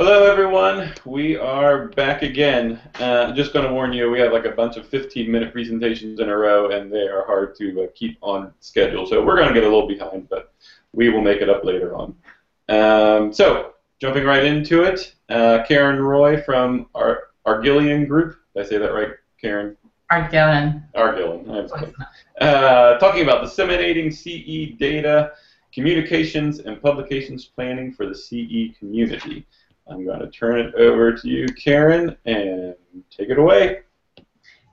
Hello, 0.00 0.24
everyone. 0.24 0.94
We 1.04 1.36
are 1.36 1.88
back 1.88 2.22
again. 2.22 2.80
Uh, 2.94 3.32
just 3.32 3.52
going 3.52 3.66
to 3.66 3.70
warn 3.74 3.92
you, 3.92 4.10
we 4.10 4.18
have 4.20 4.32
like 4.32 4.46
a 4.46 4.50
bunch 4.50 4.78
of 4.78 4.88
15-minute 4.88 5.52
presentations 5.52 6.20
in 6.20 6.30
a 6.30 6.34
row, 6.34 6.70
and 6.70 6.90
they 6.90 7.06
are 7.06 7.26
hard 7.26 7.54
to 7.56 7.82
uh, 7.82 7.86
keep 7.94 8.16
on 8.22 8.50
schedule. 8.60 9.04
So 9.04 9.22
we're 9.22 9.36
going 9.36 9.48
to 9.48 9.52
get 9.52 9.62
a 9.62 9.66
little 9.68 9.86
behind, 9.86 10.26
but 10.30 10.54
we 10.94 11.10
will 11.10 11.20
make 11.20 11.42
it 11.42 11.50
up 11.50 11.66
later 11.66 11.94
on. 11.94 12.14
Um, 12.70 13.30
so, 13.30 13.74
jumping 14.00 14.24
right 14.24 14.42
into 14.42 14.84
it, 14.84 15.14
uh, 15.28 15.64
Karen 15.68 16.00
Roy 16.00 16.40
from 16.40 16.86
Ar- 16.94 17.24
Argillian 17.46 18.08
Group. 18.08 18.38
Did 18.56 18.64
I 18.64 18.68
say 18.70 18.78
that 18.78 18.94
right, 18.94 19.10
Karen? 19.38 19.76
Argillian. 20.96 21.46
Argillian. 21.46 21.92
Uh, 22.40 22.96
talking 22.96 23.22
about 23.22 23.44
disseminating 23.44 24.10
CE 24.10 24.78
data, 24.78 25.32
communications, 25.74 26.60
and 26.60 26.80
publications 26.80 27.44
planning 27.44 27.92
for 27.92 28.06
the 28.06 28.14
CE 28.14 28.74
community. 28.78 29.46
I'm 29.90 30.04
going 30.04 30.20
to 30.20 30.30
turn 30.30 30.58
it 30.60 30.74
over 30.74 31.12
to 31.12 31.28
you, 31.28 31.46
Karen, 31.48 32.16
and 32.24 32.74
take 33.10 33.28
it 33.28 33.38
away. 33.38 33.80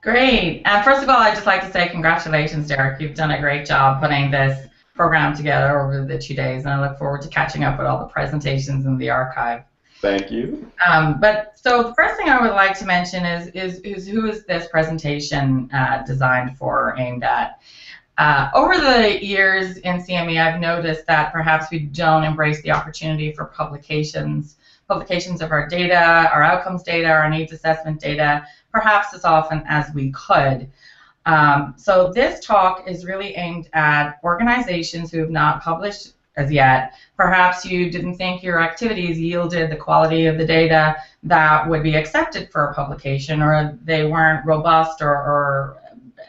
Great. 0.02 0.62
And 0.64 0.84
first 0.84 1.02
of 1.02 1.08
all, 1.08 1.16
I'd 1.16 1.34
just 1.34 1.46
like 1.46 1.60
to 1.62 1.72
say 1.72 1.88
congratulations, 1.88 2.68
Derek. 2.68 3.00
You've 3.00 3.14
done 3.14 3.32
a 3.32 3.40
great 3.40 3.66
job 3.66 4.00
putting 4.00 4.30
this 4.30 4.68
program 4.94 5.36
together 5.36 5.80
over 5.80 6.04
the 6.04 6.18
two 6.18 6.34
days, 6.34 6.64
and 6.64 6.72
I 6.72 6.80
look 6.80 6.98
forward 6.98 7.22
to 7.22 7.28
catching 7.28 7.64
up 7.64 7.78
with 7.78 7.86
all 7.86 7.98
the 7.98 8.06
presentations 8.06 8.86
in 8.86 8.96
the 8.96 9.10
archive. 9.10 9.64
Thank 10.00 10.30
you. 10.30 10.70
Um, 10.86 11.20
but 11.20 11.58
so 11.58 11.82
the 11.82 11.94
first 11.94 12.16
thing 12.16 12.28
I 12.28 12.40
would 12.40 12.52
like 12.52 12.78
to 12.78 12.86
mention 12.86 13.24
is 13.24 13.48
is, 13.48 13.80
is 13.80 14.06
who 14.06 14.26
is 14.26 14.44
this 14.46 14.68
presentation 14.68 15.68
uh, 15.72 16.04
designed 16.06 16.56
for, 16.56 16.90
or 16.90 16.98
aimed 16.98 17.24
at? 17.24 17.60
Uh, 18.18 18.50
over 18.52 18.76
the 18.76 19.24
years 19.24 19.76
in 19.78 19.98
CME, 19.98 20.40
I've 20.40 20.60
noticed 20.60 21.06
that 21.06 21.32
perhaps 21.32 21.70
we 21.70 21.78
don't 21.78 22.24
embrace 22.24 22.60
the 22.62 22.72
opportunity 22.72 23.32
for 23.32 23.46
publications 23.46 24.56
publications 24.88 25.42
of 25.42 25.52
our 25.52 25.68
data, 25.68 26.30
our 26.32 26.42
outcomes 26.42 26.82
data, 26.82 27.08
our 27.08 27.28
needs 27.28 27.52
assessment 27.52 28.00
data, 28.00 28.42
perhaps 28.72 29.12
as 29.14 29.22
often 29.22 29.62
as 29.68 29.92
we 29.92 30.10
could. 30.12 30.70
Um, 31.26 31.74
so 31.76 32.10
this 32.10 32.40
talk 32.40 32.88
is 32.88 33.04
really 33.04 33.36
aimed 33.36 33.68
at 33.74 34.18
organizations 34.24 35.10
who 35.10 35.18
have 35.18 35.28
not 35.28 35.62
published 35.62 36.14
as 36.36 36.50
yet. 36.50 36.94
Perhaps 37.18 37.66
you 37.66 37.90
didn't 37.90 38.16
think 38.16 38.42
your 38.42 38.62
activities 38.62 39.18
yielded 39.18 39.70
the 39.70 39.76
quality 39.76 40.24
of 40.24 40.38
the 40.38 40.46
data 40.46 40.96
that 41.24 41.68
would 41.68 41.82
be 41.82 41.94
accepted 41.94 42.50
for 42.50 42.64
a 42.64 42.74
publication, 42.74 43.42
or 43.42 43.78
they 43.84 44.06
weren't 44.06 44.46
robust 44.46 45.02
or, 45.02 45.10
or 45.10 45.76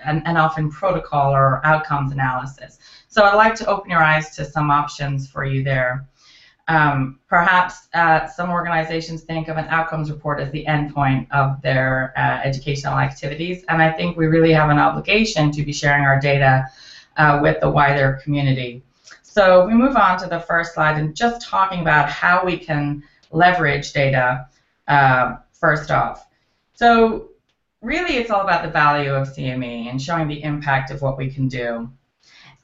enough 0.08 0.52
often 0.52 0.70
protocol 0.70 1.32
or 1.32 1.66
outcomes 1.66 2.12
analysis. 2.12 2.80
So 3.08 3.24
I'd 3.24 3.36
like 3.36 3.56
to 3.56 3.66
open 3.68 3.90
your 3.90 4.04
eyes 4.04 4.36
to 4.36 4.46
some 4.46 4.70
options 4.72 5.30
for 5.30 5.46
you 5.46 5.64
there. 5.64 6.08
Um, 6.68 7.20
perhaps 7.28 7.88
uh, 7.96 8.28
some 8.28 8.52
organizations 8.52 9.24
think 9.24 9.48
of 9.48 9.58
an 9.58 9.66
outcomes 9.70 10.12
report 10.12 10.40
as 10.40 10.52
the 10.52 10.66
endpoint 10.66 11.26
of 11.32 11.60
their 11.64 12.14
uh, 12.16 12.42
educational 12.44 13.00
activities, 13.00 13.64
and 13.70 13.82
I 13.82 13.92
think 13.92 14.18
we 14.18 14.28
really 14.28 14.54
have 14.54 14.70
an 14.70 14.78
obligation 14.78 15.52
to 15.52 15.64
be 15.64 15.74
sharing 15.74 16.06
our 16.06 16.20
data 16.20 16.68
uh, 17.18 17.40
with 17.42 17.60
the 17.60 17.70
wider 17.70 18.20
community. 18.24 18.84
So 19.24 19.66
we 19.66 19.74
move 19.74 19.96
on 19.96 20.20
to 20.20 20.28
the 20.28 20.40
first 20.40 20.76
slide 20.76 21.00
and 21.00 21.16
just 21.16 21.42
talking 21.42 21.82
about 21.82 22.10
how 22.10 22.46
we 22.46 22.58
can 22.58 23.04
leverage 23.32 23.92
data 23.94 24.48
uh, 24.88 25.38
first 25.54 25.90
off. 25.90 26.28
So 26.74 27.30
really 27.82 28.18
it's 28.18 28.30
all 28.30 28.42
about 28.42 28.64
the 28.64 28.70
value 28.70 29.14
of 29.14 29.28
CME 29.30 29.90
and 29.90 30.02
showing 30.02 30.28
the 30.28 30.44
impact 30.44 30.92
of 30.92 31.02
what 31.02 31.18
we 31.18 31.32
can 31.32 31.48
do. 31.48 31.90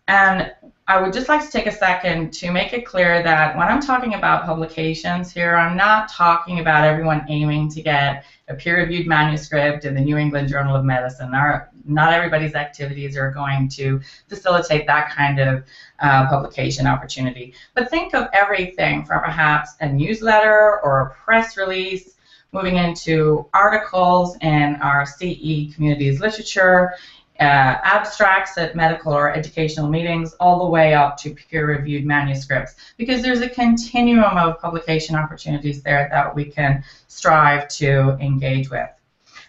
And 0.07 0.53
I 0.87 1.01
would 1.01 1.13
just 1.13 1.29
like 1.29 1.41
to 1.43 1.51
take 1.51 1.65
a 1.65 1.71
second 1.71 2.31
to 2.33 2.51
make 2.51 2.71
it 2.71 2.85
clear 2.85 3.23
that 3.23 3.57
when 3.57 3.67
I'm 3.67 3.81
talking 3.81 4.13
about 4.13 4.45
publications 4.45 5.31
here, 5.31 5.55
I'm 5.55 5.75
not 5.75 6.09
talking 6.09 6.59
about 6.59 6.83
everyone 6.83 7.25
aiming 7.27 7.71
to 7.71 7.81
get 7.81 8.23
a 8.47 8.53
peer-reviewed 8.53 9.07
manuscript 9.07 9.85
in 9.85 9.95
the 9.95 10.01
New 10.01 10.17
England 10.17 10.47
Journal 10.47 10.75
of 10.75 10.85
Medicine. 10.85 11.33
Our, 11.33 11.71
not 11.85 12.13
everybody's 12.13 12.53
activities 12.53 13.17
are 13.17 13.31
going 13.31 13.67
to 13.69 13.99
facilitate 14.29 14.85
that 14.85 15.09
kind 15.09 15.39
of 15.39 15.63
uh, 16.01 16.27
publication 16.27 16.85
opportunity. 16.85 17.55
But 17.73 17.89
think 17.89 18.13
of 18.13 18.27
everything 18.31 19.05
from 19.05 19.23
perhaps 19.23 19.71
a 19.81 19.91
newsletter 19.91 20.81
or 20.83 21.01
a 21.01 21.09
press 21.15 21.57
release, 21.57 22.14
moving 22.55 22.77
into 22.77 23.45
articles 23.53 24.37
in 24.41 24.77
our 24.77 25.05
CE 25.05 25.75
communities 25.75 26.21
literature, 26.21 26.93
uh, 27.41 27.43
abstracts 27.83 28.57
at 28.57 28.77
medical 28.77 29.13
or 29.13 29.33
educational 29.33 29.89
meetings 29.89 30.33
all 30.39 30.59
the 30.59 30.71
way 30.71 30.93
up 30.93 31.17
to 31.17 31.35
peer-reviewed 31.35 32.05
manuscripts 32.05 32.75
because 32.95 33.21
there's 33.21 33.41
a 33.41 33.49
continuum 33.49 34.37
of 34.37 34.59
publication 34.61 35.17
opportunities 35.17 35.83
there 35.83 36.07
that 36.09 36.33
we 36.33 36.45
can 36.45 36.81
strive 37.07 37.67
to 37.67 38.17
engage 38.21 38.69
with. 38.69 38.89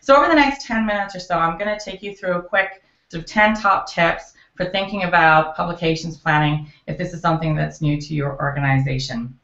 So 0.01 0.17
over 0.17 0.27
the 0.27 0.35
next 0.35 0.67
10 0.67 0.85
minutes 0.85 1.15
or 1.15 1.21
so, 1.21 1.39
I'm 1.39 1.57
going 1.59 1.79
to 1.79 1.83
take 1.83 2.03
you 2.03 2.13
through 2.13 2.33
a 2.33 2.43
quick 2.43 2.83
sort 3.09 3.23
of 3.23 3.29
10 3.29 3.55
top 3.55 3.89
tips 3.89 4.35
for 4.57 4.65
thinking 4.67 5.05
about 5.05 5.55
publications 5.55 6.17
planning 6.17 6.73
if 6.89 6.99
this 6.99 7.13
is 7.13 7.21
something 7.21 7.55
that's 7.55 7.81
new 7.81 8.01
to 8.01 8.15
your 8.15 8.37
organization. 8.43 9.39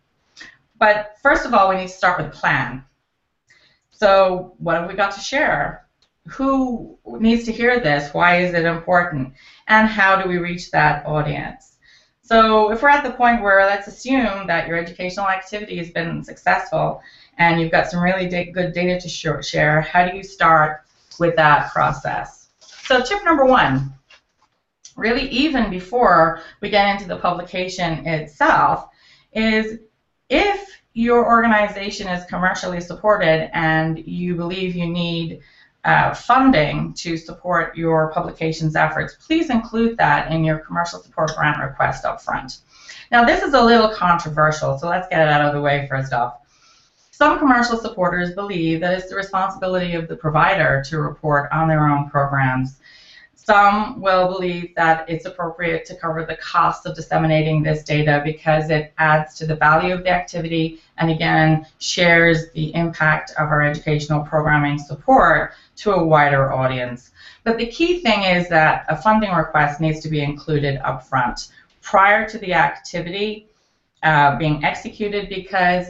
But 0.80 1.16
first 1.22 1.46
of 1.46 1.54
all, 1.54 1.68
we 1.68 1.76
need 1.76 1.88
to 1.88 1.94
start 1.94 2.20
with 2.20 2.32
plan. 2.32 2.84
So 4.02 4.54
what 4.58 4.80
have 4.80 4.88
we 4.88 4.94
got 4.94 5.12
to 5.12 5.20
share? 5.20 5.86
who 6.26 6.98
needs 7.06 7.44
to 7.44 7.52
hear 7.52 7.80
this? 7.80 8.12
Why 8.14 8.38
is 8.38 8.54
it 8.54 8.64
important? 8.64 9.34
And 9.68 9.88
how 9.88 10.20
do 10.20 10.28
we 10.28 10.38
reach 10.38 10.70
that 10.70 11.04
audience? 11.06 11.76
So 12.22 12.70
if 12.72 12.82
we're 12.82 12.88
at 12.88 13.04
the 13.04 13.12
point 13.12 13.42
where 13.42 13.64
let's 13.66 13.88
assume 13.88 14.46
that 14.46 14.68
your 14.68 14.76
educational 14.76 15.28
activity 15.28 15.76
has 15.78 15.90
been 15.90 16.22
successful 16.22 17.02
and 17.38 17.60
you've 17.60 17.72
got 17.72 17.90
some 17.90 18.02
really 18.02 18.28
good 18.28 18.72
data 18.72 19.00
to 19.00 19.08
share, 19.42 19.80
how 19.80 20.08
do 20.08 20.16
you 20.16 20.22
start 20.22 20.82
with 21.18 21.34
that 21.36 21.72
process? 21.72 22.48
So 22.60 23.02
tip 23.02 23.24
number 23.24 23.44
one, 23.44 23.92
really 24.96 25.28
even 25.28 25.70
before 25.70 26.40
we 26.60 26.70
get 26.70 26.88
into 26.88 27.08
the 27.08 27.18
publication 27.20 28.06
itself, 28.06 28.88
is 29.32 29.80
if 30.28 30.81
your 30.94 31.26
organization 31.26 32.08
is 32.08 32.24
commercially 32.24 32.80
supported 32.80 33.50
and 33.56 33.98
you 34.06 34.34
believe 34.34 34.74
you 34.74 34.86
need 34.86 35.40
uh, 35.84 36.14
funding 36.14 36.92
to 36.94 37.16
support 37.16 37.76
your 37.76 38.12
publications 38.12 38.76
efforts, 38.76 39.14
please 39.14 39.50
include 39.50 39.96
that 39.96 40.30
in 40.30 40.44
your 40.44 40.58
commercial 40.58 41.00
support 41.00 41.34
grant 41.34 41.58
request 41.58 42.04
up 42.04 42.20
front. 42.20 42.58
Now 43.10 43.24
this 43.24 43.42
is 43.42 43.54
a 43.54 43.60
little 43.60 43.88
controversial, 43.88 44.78
so 44.78 44.88
let's 44.88 45.08
get 45.08 45.20
it 45.20 45.28
out 45.28 45.44
of 45.44 45.52
the 45.52 45.60
way 45.60 45.86
first 45.88 46.12
off. 46.12 46.38
Some 47.10 47.38
commercial 47.38 47.76
supporters 47.76 48.34
believe 48.34 48.80
that 48.80 48.92
it's 48.92 49.08
the 49.08 49.16
responsibility 49.16 49.94
of 49.94 50.08
the 50.08 50.16
provider 50.16 50.82
to 50.86 50.98
report 50.98 51.50
on 51.52 51.68
their 51.68 51.86
own 51.88 52.08
programs 52.08 52.78
some 53.44 54.00
will 54.00 54.28
believe 54.28 54.72
that 54.76 55.08
it's 55.08 55.24
appropriate 55.24 55.84
to 55.86 55.96
cover 55.96 56.24
the 56.24 56.36
cost 56.36 56.86
of 56.86 56.94
disseminating 56.94 57.62
this 57.62 57.82
data 57.82 58.20
because 58.24 58.70
it 58.70 58.92
adds 58.98 59.34
to 59.34 59.46
the 59.46 59.56
value 59.56 59.92
of 59.92 60.04
the 60.04 60.10
activity 60.10 60.78
and 60.98 61.10
again 61.10 61.66
shares 61.78 62.50
the 62.52 62.72
impact 62.74 63.32
of 63.32 63.48
our 63.48 63.62
educational 63.62 64.20
programming 64.20 64.78
support 64.78 65.54
to 65.74 65.90
a 65.92 66.04
wider 66.04 66.52
audience. 66.52 67.10
But 67.42 67.58
the 67.58 67.66
key 67.66 68.00
thing 68.00 68.22
is 68.22 68.48
that 68.48 68.84
a 68.88 68.94
funding 68.94 69.32
request 69.32 69.80
needs 69.80 69.98
to 70.00 70.08
be 70.08 70.22
included 70.22 70.80
upfront 70.82 71.48
prior 71.80 72.28
to 72.28 72.38
the 72.38 72.54
activity 72.54 73.48
uh, 74.04 74.36
being 74.36 74.64
executed 74.64 75.28
because 75.28 75.88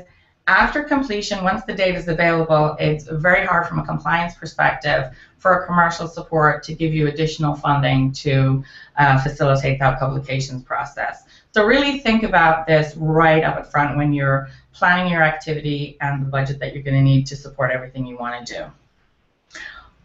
after 0.52 0.82
completion, 0.84 1.42
once 1.42 1.64
the 1.64 1.72
data 1.72 1.96
is 1.96 2.08
available, 2.08 2.76
it's 2.78 3.04
very 3.04 3.46
hard 3.46 3.66
from 3.66 3.78
a 3.78 3.84
compliance 3.84 4.34
perspective 4.34 5.10
for 5.38 5.60
a 5.60 5.66
commercial 5.66 6.06
support 6.06 6.62
to 6.64 6.74
give 6.74 6.92
you 6.92 7.08
additional 7.08 7.54
funding 7.54 8.12
to 8.12 8.62
uh, 8.98 9.18
facilitate 9.22 9.78
that 9.78 9.98
publications 9.98 10.62
process. 10.62 11.24
So 11.52 11.64
really 11.64 11.98
think 12.00 12.22
about 12.22 12.66
this 12.66 12.94
right 12.96 13.42
up 13.42 13.70
front 13.70 13.96
when 13.96 14.12
you're 14.12 14.50
planning 14.74 15.10
your 15.10 15.22
activity 15.22 15.96
and 16.00 16.22
the 16.22 16.26
budget 16.30 16.58
that 16.60 16.74
you're 16.74 16.82
going 16.82 16.96
to 16.96 17.02
need 17.02 17.26
to 17.28 17.36
support 17.36 17.70
everything 17.70 18.06
you 18.06 18.18
want 18.18 18.46
to 18.46 18.54
do. 18.54 19.60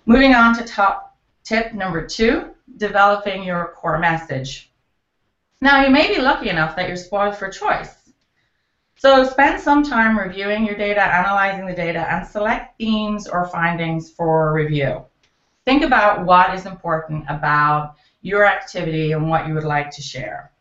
Moving 0.05 0.33
on 0.33 0.55
to 0.55 0.63
top 0.63 1.17
tip 1.43 1.73
number 1.73 2.05
two, 2.07 2.51
developing 2.77 3.43
your 3.43 3.73
core 3.75 3.99
message. 3.99 4.69
Now 5.59 5.83
you 5.83 5.91
may 5.91 6.07
be 6.07 6.21
lucky 6.21 6.49
enough 6.49 6.77
that 6.77 6.87
you're 6.87 6.97
spoiled 6.97 7.35
for 7.35 7.49
choice. 7.49 7.96
So 8.99 9.23
spend 9.23 9.61
some 9.61 9.83
time 9.83 10.17
reviewing 10.17 10.65
your 10.65 10.75
data, 10.75 11.01
analyzing 11.01 11.67
the 11.67 11.75
data, 11.75 12.11
and 12.11 12.25
select 12.25 12.77
themes 12.79 13.27
or 13.27 13.47
findings 13.47 14.09
for 14.09 14.51
review. 14.53 15.05
Think 15.65 15.83
about 15.83 16.25
what 16.25 16.55
is 16.55 16.65
important 16.65 17.25
about 17.29 17.95
your 18.21 18.43
activity 18.43 19.11
and 19.11 19.29
what 19.29 19.47
you 19.47 19.53
would 19.53 19.63
like 19.63 19.91
to 19.91 20.01
share. 20.01 20.51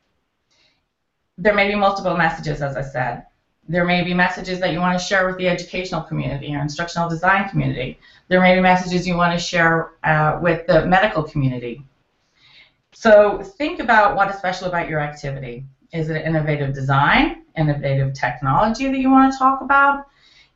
There 1.39 1.55
may 1.55 1.69
be 1.69 1.75
multiple 1.75 2.15
messages, 2.15 2.61
as 2.61 2.77
I 2.77 2.83
said. 2.83 3.25
There 3.69 3.87
may 3.87 4.05
be 4.05 4.13
messages 4.13 4.61
that 4.61 4.73
you 4.73 4.81
want 4.81 4.99
to 4.99 5.05
share 5.05 5.27
with 5.27 5.39
the 5.39 5.49
educational 5.49 6.03
community 6.03 6.55
or 6.55 6.61
instructional 6.61 7.09
design 7.09 7.49
community. 7.49 7.99
There 8.29 8.41
may 8.43 8.55
be 8.55 8.61
messages 8.61 9.07
you 9.07 9.17
want 9.17 9.33
to 9.33 9.39
share 9.39 9.93
uh, 10.05 10.39
with 10.43 10.67
the 10.67 10.85
medical 10.85 11.23
community. 11.23 11.83
So 12.93 13.43
think 13.43 13.81
about 13.81 14.15
what 14.15 14.31
is 14.31 14.37
special 14.37 14.69
about 14.69 14.89
your 14.89 15.01
activity. 15.01 15.65
Is 15.93 16.11
it 16.11 16.25
innovative 16.25 16.75
design? 16.75 17.43
innovative 17.57 18.13
technology 18.13 18.87
that 18.87 18.99
you 18.99 19.11
want 19.11 19.33
to 19.33 19.39
talk 19.39 19.61
about? 19.61 20.07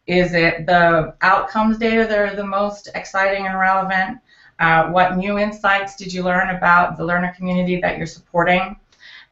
Is 0.07 0.35
it 0.35 0.67
the 0.67 1.15
outcomes 1.21 1.79
data 1.79 2.07
that 2.07 2.19
are 2.19 2.35
the 2.35 2.47
most 2.47 2.89
exciting 2.95 3.47
and 3.47 3.59
relevant? 3.59 4.19
Uh, 4.59 4.89
what 4.89 5.17
new 5.17 5.39
insights 5.39 5.97
did 5.97 6.13
you 6.13 6.23
learn 6.23 6.51
about 6.51 6.97
the 6.97 7.05
learner 7.05 7.33
community 7.37 7.81
that 7.81 7.97
you're 7.97 8.07
supporting? 8.07 8.77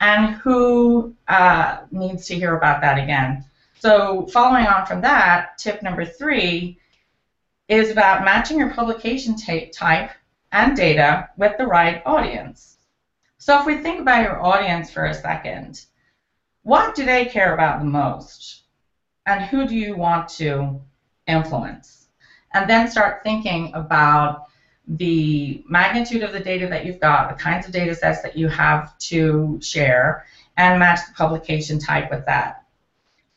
And 0.01 0.37
who 0.37 1.15
uh, 1.27 1.79
needs 1.91 2.27
to 2.27 2.35
hear 2.35 2.57
about 2.57 2.81
that 2.81 2.99
again? 2.99 3.45
So 3.79 4.27
following 4.29 4.67
on 4.67 4.87
from 4.87 5.01
that, 5.03 5.59
tip 5.59 5.83
number 5.83 6.05
three 6.05 6.79
is 7.69 7.91
about 7.91 8.25
matching 8.25 8.59
your 8.59 8.73
publication 8.73 9.37
type 9.37 10.13
and 10.53 10.77
data 10.77 11.29
with 11.37 11.59
the 11.59 11.67
right 11.67 12.03
audience. 12.07 12.78
So 13.39 13.59
if 13.61 13.67
we 13.67 13.79
think 13.79 14.01
about 14.01 14.23
your 14.23 14.45
audience 14.45 14.91
for 14.91 15.07
a 15.07 15.15
second, 15.15 15.85
what 16.63 16.95
do 16.95 17.05
they 17.05 17.25
care 17.25 17.55
about 17.55 17.79
the 17.79 17.87
most? 17.87 18.63
And 19.27 19.43
who 19.43 19.67
do 19.67 19.75
you 19.75 19.97
want 19.97 20.29
to 20.31 20.81
influence? 21.27 22.09
And 22.53 22.69
then 22.69 22.91
start 22.91 23.23
thinking 23.23 23.73
about 23.75 24.47
the 24.87 25.63
magnitude 25.69 26.23
of 26.23 26.33
the 26.33 26.41
data 26.41 26.67
that 26.69 26.85
you've 26.85 27.01
got, 27.01 27.29
the 27.29 27.35
kinds 27.35 27.67
of 27.67 27.73
data 27.73 27.95
sets 27.95 28.23
that 28.23 28.37
you 28.37 28.49
have 28.49 28.97
to 28.99 29.59
share, 29.63 30.25
and 30.57 30.79
match 30.79 31.01
the 31.07 31.13
publication 31.13 31.79
type 31.79 32.11
with 32.11 32.25
that. 32.27 32.65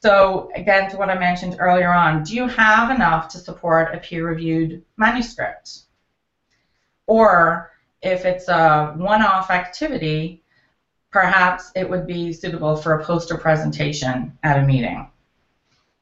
So 0.02 0.50
again, 0.56 0.90
to 0.90 0.98
what 0.98 1.10
I 1.10 1.18
mentioned 1.20 1.58
earlier 1.60 1.94
on, 1.94 2.24
do 2.24 2.36
you 2.36 2.48
have 2.48 2.90
enough 2.90 3.28
to 3.30 3.38
support 3.38 3.94
a 3.94 4.00
peer-reviewed 4.00 4.82
manuscript? 4.98 5.82
Or 7.06 7.71
if 8.02 8.26
it's 8.26 8.48
a 8.48 8.94
one-off 8.98 9.52
activity, 9.52 10.42
perhaps 11.12 11.72
it 11.76 11.90
would 11.90 12.08
be 12.08 12.34
suitable 12.34 12.76
for 12.76 12.94
a 12.94 13.04
poster 13.04 13.38
presentation 13.38 14.34
at 14.44 14.58
a 14.58 14.64
meeting. 14.64 15.08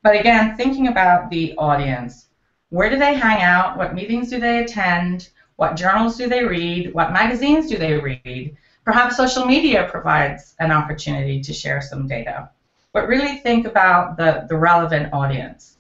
But 0.02 0.16
again, 0.16 0.56
thinking 0.56 0.88
about 0.88 1.30
the 1.30 1.56
audience, 1.58 2.28
where 2.70 2.90
do 2.90 2.98
they 2.98 3.16
hang 3.16 3.42
out? 3.42 3.78
What 3.78 3.94
meetings 3.94 4.30
do 4.30 4.40
they 4.40 4.64
attend? 4.64 5.30
What 5.58 5.76
journals 5.76 6.16
do 6.16 6.30
they 6.30 6.46
read? 6.46 6.94
What 6.94 7.12
magazines 7.12 7.68
do 7.68 7.78
they 7.78 7.98
read? 7.98 8.56
Perhaps 8.86 9.18
social 9.18 9.46
media 9.46 9.88
provides 9.92 10.56
an 10.60 10.72
opportunity 10.72 11.42
to 11.42 11.52
share 11.52 11.82
some 11.82 12.08
data. 12.08 12.50
But 12.94 13.08
really 13.08 13.40
think 13.40 13.68
about 13.68 14.16
the, 14.16 14.46
the 14.48 14.56
relevant 14.56 15.12
audience. 15.12 15.78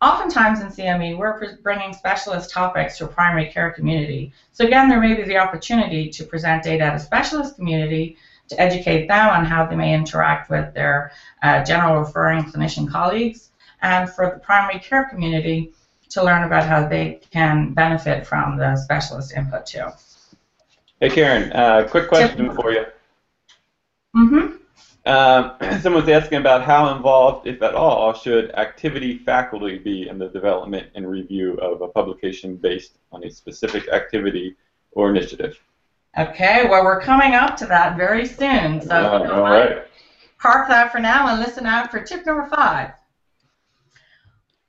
Oftentimes 0.00 0.60
in 0.60 0.68
CME, 0.68 1.18
we're 1.18 1.56
bringing 1.56 1.92
specialist 1.92 2.50
topics 2.50 2.98
to 2.98 3.04
a 3.04 3.08
primary 3.08 3.50
care 3.50 3.72
community. 3.72 4.32
So 4.52 4.64
again, 4.64 4.88
there 4.88 5.00
may 5.00 5.14
be 5.14 5.24
the 5.24 5.38
opportunity 5.38 6.08
to 6.10 6.24
present 6.24 6.62
data 6.62 6.84
at 6.84 6.94
a 6.94 7.00
specialist 7.00 7.56
community 7.56 8.16
to 8.48 8.60
educate 8.60 9.08
them 9.08 9.28
on 9.28 9.44
how 9.44 9.66
they 9.66 9.74
may 9.74 9.92
interact 9.92 10.50
with 10.50 10.72
their 10.72 11.10
uh, 11.42 11.64
general 11.64 11.98
referring 11.98 12.44
clinician 12.44 12.88
colleagues, 12.88 13.50
and 13.82 14.08
for 14.08 14.30
the 14.30 14.38
primary 14.38 14.78
care 14.78 15.08
community 15.10 15.72
to 16.10 16.22
learn 16.22 16.44
about 16.44 16.64
how 16.64 16.86
they 16.86 17.20
can 17.32 17.74
benefit 17.74 18.24
from 18.24 18.56
the 18.56 18.76
specialist 18.76 19.32
input 19.36 19.66
too. 19.66 19.86
Hey 21.00 21.10
Karen, 21.10 21.52
uh, 21.52 21.86
quick 21.90 22.08
question 22.08 22.54
for 22.54 22.72
you. 22.72 22.84
Mm-hmm. 24.16 24.57
Um, 25.08 25.56
someone's 25.80 26.08
asking 26.10 26.38
about 26.38 26.62
how 26.62 26.94
involved, 26.94 27.46
if 27.46 27.62
at 27.62 27.74
all, 27.74 28.12
should 28.12 28.50
activity 28.54 29.18
faculty 29.18 29.78
be 29.78 30.06
in 30.06 30.18
the 30.18 30.28
development 30.28 30.88
and 30.94 31.08
review 31.08 31.54
of 31.54 31.80
a 31.80 31.88
publication 31.88 32.56
based 32.56 32.98
on 33.10 33.24
a 33.24 33.30
specific 33.30 33.88
activity 33.88 34.54
or 34.92 35.08
initiative? 35.08 35.58
Okay, 36.18 36.66
well, 36.68 36.84
we're 36.84 37.00
coming 37.00 37.34
up 37.34 37.56
to 37.56 37.66
that 37.66 37.96
very 37.96 38.26
soon. 38.26 38.82
So 38.82 38.94
uh, 38.94 39.30
all 39.32 39.42
right. 39.42 39.84
park 40.38 40.68
that 40.68 40.92
for 40.92 40.98
now 40.98 41.28
and 41.28 41.40
listen 41.40 41.64
out 41.64 41.90
for 41.90 42.02
tip 42.02 42.26
number 42.26 42.46
five. 42.54 42.90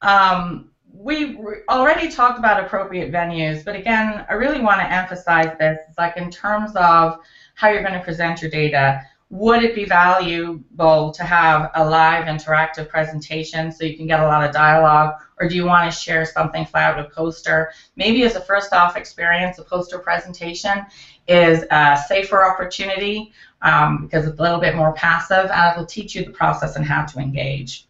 Um, 0.01 0.71
we 0.93 1.37
already 1.67 2.09
talked 2.09 2.39
about 2.39 2.63
appropriate 2.63 3.11
venues, 3.11 3.65
but 3.65 3.75
again, 3.75 4.25
I 4.29 4.33
really 4.33 4.61
want 4.61 4.79
to 4.79 4.89
emphasize 4.89 5.57
this. 5.59 5.79
Like 5.97 6.15
in 6.15 6.31
terms 6.31 6.71
of 6.75 7.19
how 7.55 7.69
you're 7.69 7.83
going 7.83 7.93
to 7.93 8.03
present 8.03 8.41
your 8.41 8.51
data, 8.51 9.01
would 9.31 9.63
it 9.63 9.75
be 9.75 9.85
valuable 9.85 11.11
to 11.11 11.23
have 11.23 11.69
a 11.75 11.87
live 11.87 12.25
interactive 12.25 12.89
presentation 12.89 13.71
so 13.71 13.83
you 13.83 13.95
can 13.95 14.07
get 14.07 14.19
a 14.19 14.25
lot 14.25 14.43
of 14.43 14.51
dialogue, 14.51 15.21
or 15.39 15.47
do 15.47 15.55
you 15.55 15.65
want 15.65 15.91
to 15.91 15.95
share 15.95 16.25
something 16.25 16.65
flat 16.65 16.97
with 16.97 17.05
a 17.05 17.09
poster? 17.09 17.71
Maybe 17.95 18.23
as 18.23 18.35
a 18.35 18.41
first 18.41 18.73
off 18.73 18.97
experience, 18.97 19.59
a 19.59 19.63
poster 19.63 19.99
presentation 19.99 20.85
is 21.27 21.63
a 21.69 22.03
safer 22.07 22.43
opportunity 22.43 23.31
um, 23.61 24.03
because 24.03 24.25
it's 24.25 24.39
a 24.39 24.41
little 24.41 24.59
bit 24.59 24.75
more 24.75 24.93
passive 24.93 25.51
and 25.51 25.71
it'll 25.73 25.85
teach 25.85 26.15
you 26.15 26.25
the 26.25 26.31
process 26.31 26.75
and 26.75 26.83
how 26.83 27.05
to 27.05 27.19
engage. 27.19 27.85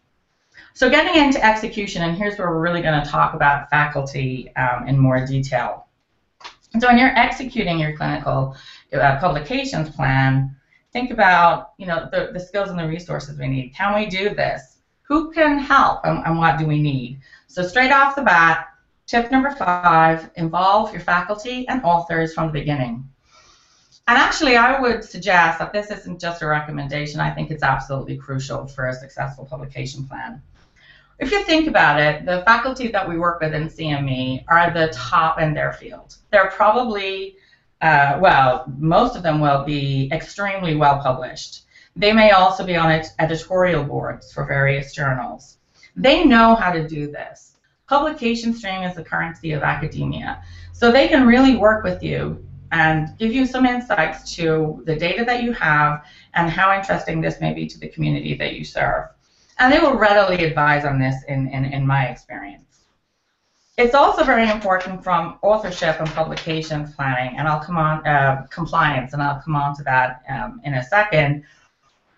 So 0.74 0.90
getting 0.90 1.20
into 1.20 1.44
execution, 1.44 2.02
and 2.02 2.16
here's 2.16 2.38
where 2.38 2.50
we're 2.50 2.60
really 2.60 2.82
going 2.82 3.02
to 3.02 3.10
talk 3.10 3.32
about 3.32 3.70
faculty 3.70 4.54
um, 4.56 4.86
in 4.86 4.98
more 4.98 5.26
detail. 5.26 5.86
So 6.78 6.86
when 6.86 6.98
you're 6.98 7.16
executing 7.18 7.78
your 7.78 7.96
clinical 7.96 8.54
uh, 8.92 9.18
publications 9.18 9.88
plan, 9.90 10.54
think 10.92 11.10
about 11.10 11.72
you 11.78 11.86
know 11.86 12.08
the, 12.10 12.30
the 12.32 12.40
skills 12.40 12.70
and 12.70 12.78
the 12.78 12.86
resources 12.86 13.38
we 13.38 13.48
need. 13.48 13.74
Can 13.74 13.94
we 13.94 14.06
do 14.06 14.34
this? 14.34 14.78
Who 15.02 15.32
can 15.32 15.58
help 15.58 16.00
and, 16.04 16.24
and 16.24 16.38
what 16.38 16.58
do 16.58 16.66
we 16.66 16.80
need? 16.80 17.20
So 17.46 17.62
straight 17.62 17.90
off 17.90 18.14
the 18.14 18.22
bat, 18.22 18.68
tip 19.06 19.30
number 19.30 19.50
five, 19.50 20.30
involve 20.36 20.92
your 20.92 21.02
faculty 21.02 21.66
and 21.68 21.82
authors 21.82 22.32
from 22.32 22.46
the 22.46 22.52
beginning. 22.52 23.08
And 24.06 24.18
actually, 24.18 24.56
I 24.56 24.80
would 24.80 25.04
suggest 25.04 25.58
that 25.58 25.72
this 25.72 25.90
isn't 25.90 26.20
just 26.20 26.42
a 26.42 26.46
recommendation. 26.46 27.20
I 27.20 27.30
think 27.30 27.50
it's 27.50 27.62
absolutely 27.62 28.16
crucial 28.16 28.66
for 28.66 28.88
a 28.88 28.94
successful 28.94 29.44
publication 29.44 30.04
plan. 30.04 30.42
If 31.20 31.30
you 31.30 31.44
think 31.44 31.68
about 31.68 32.00
it, 32.00 32.24
the 32.24 32.42
faculty 32.46 32.88
that 32.88 33.06
we 33.06 33.18
work 33.18 33.40
with 33.40 33.54
in 33.54 33.68
CME 33.68 34.44
are 34.48 34.70
the 34.70 34.88
top 34.88 35.38
in 35.38 35.52
their 35.54 35.74
field. 35.74 36.16
They're 36.30 36.50
probably 36.50 37.36
uh, 37.80 38.18
well, 38.20 38.64
most 38.78 39.16
of 39.16 39.22
them 39.22 39.40
will 39.40 39.64
be 39.64 40.08
extremely 40.12 40.76
well 40.76 41.00
published. 41.02 41.64
They 41.96 42.12
may 42.12 42.30
also 42.30 42.64
be 42.64 42.76
on 42.76 43.02
editorial 43.18 43.84
boards 43.84 44.32
for 44.32 44.44
various 44.44 44.94
journals. 44.94 45.58
They 45.96 46.24
know 46.24 46.54
how 46.54 46.72
to 46.72 46.86
do 46.86 47.10
this. 47.10 47.56
Publication 47.88 48.54
stream 48.54 48.82
is 48.82 48.94
the 48.94 49.02
currency 49.02 49.52
of 49.52 49.62
academia. 49.62 50.42
So 50.72 50.92
they 50.92 51.08
can 51.08 51.26
really 51.26 51.56
work 51.56 51.82
with 51.82 52.02
you 52.02 52.44
and 52.72 53.18
give 53.18 53.32
you 53.32 53.46
some 53.46 53.66
insights 53.66 54.34
to 54.36 54.82
the 54.86 54.94
data 54.94 55.24
that 55.24 55.42
you 55.42 55.52
have 55.52 56.04
and 56.34 56.48
how 56.48 56.76
interesting 56.76 57.20
this 57.20 57.40
may 57.40 57.52
be 57.52 57.66
to 57.66 57.78
the 57.78 57.88
community 57.88 58.34
that 58.36 58.54
you 58.54 58.64
serve. 58.64 59.06
And 59.58 59.72
they 59.72 59.80
will 59.80 59.96
readily 59.96 60.44
advise 60.44 60.84
on 60.84 60.98
this 60.98 61.16
in, 61.28 61.48
in, 61.48 61.64
in 61.64 61.86
my 61.86 62.06
experience. 62.06 62.69
It's 63.80 63.94
also 63.94 64.24
very 64.24 64.50
important 64.50 65.02
from 65.02 65.38
authorship 65.40 66.00
and 66.00 66.08
publication 66.10 66.92
planning, 66.92 67.38
and 67.38 67.48
I'll 67.48 67.60
come 67.60 67.78
on 67.78 68.06
uh, 68.06 68.46
compliance, 68.50 69.14
and 69.14 69.22
I'll 69.22 69.40
come 69.40 69.56
on 69.56 69.74
to 69.76 69.82
that 69.84 70.22
um, 70.28 70.60
in 70.64 70.74
a 70.74 70.84
second. 70.84 71.44